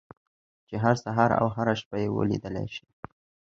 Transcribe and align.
چې 0.67 0.75
هر 0.83 0.95
سهار 1.03 1.31
او 1.39 1.47
هره 1.55 1.73
شپه 1.81 1.97
يې 2.03 2.07
وليدلای 2.11 2.67
شئ. 2.75 2.85